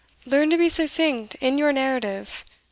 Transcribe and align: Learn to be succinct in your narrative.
Learn 0.25 0.49
to 0.49 0.57
be 0.57 0.67
succinct 0.67 1.35
in 1.41 1.59
your 1.59 1.71
narrative. 1.71 2.43